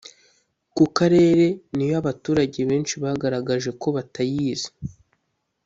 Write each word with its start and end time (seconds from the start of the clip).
ku 0.75 0.83
karere 0.97 1.45
niyo 1.75 1.95
abaturage 2.01 2.59
benshi 2.69 2.93
bagaragaje 3.03 3.69
ko 3.81 3.87
batayizi 3.95 4.69